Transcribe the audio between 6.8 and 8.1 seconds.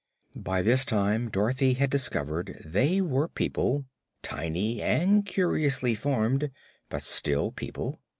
but still people.